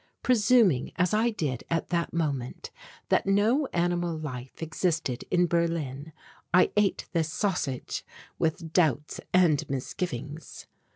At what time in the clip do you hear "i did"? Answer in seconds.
1.13-1.63